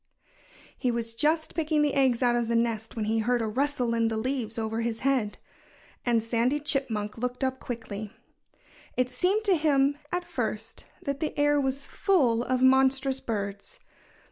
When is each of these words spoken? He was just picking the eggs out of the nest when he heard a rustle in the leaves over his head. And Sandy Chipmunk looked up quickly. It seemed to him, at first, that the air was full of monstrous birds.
He 0.75 0.89
was 0.89 1.13
just 1.13 1.53
picking 1.53 1.83
the 1.83 1.93
eggs 1.93 2.23
out 2.23 2.35
of 2.35 2.47
the 2.47 2.55
nest 2.55 2.95
when 2.95 3.05
he 3.05 3.19
heard 3.19 3.39
a 3.39 3.45
rustle 3.47 3.93
in 3.93 4.07
the 4.07 4.17
leaves 4.17 4.57
over 4.57 4.81
his 4.81 5.01
head. 5.01 5.37
And 6.03 6.23
Sandy 6.23 6.59
Chipmunk 6.59 7.19
looked 7.19 7.43
up 7.43 7.59
quickly. 7.59 8.11
It 8.97 9.11
seemed 9.11 9.43
to 9.43 9.55
him, 9.55 9.99
at 10.11 10.25
first, 10.25 10.85
that 11.03 11.19
the 11.19 11.37
air 11.37 11.61
was 11.61 11.85
full 11.85 12.41
of 12.43 12.63
monstrous 12.63 13.19
birds. 13.19 13.79